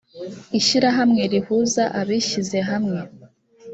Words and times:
ishyirahamwe 0.59 1.21
rihuza 1.33 1.83
abishyizehamwe. 1.99 2.99